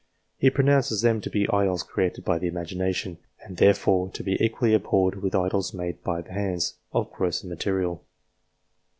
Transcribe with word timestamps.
He 0.39 0.49
pronounces 0.49 1.01
them 1.03 1.21
to 1.21 1.29
be 1.29 1.47
idols 1.51 1.83
created 1.83 2.25
by 2.25 2.39
the 2.39 2.47
imagination, 2.47 3.19
and 3.45 3.57
therefore 3.57 4.09
to 4.13 4.23
be 4.23 4.35
equally 4.43 4.73
abhorred 4.73 5.21
with 5.21 5.35
idols 5.35 5.75
made 5.75 6.03
by 6.03 6.21
the 6.21 6.31
hands, 6.31 6.73
of 6.91 7.13
grosser 7.13 7.45
material. 7.45 8.03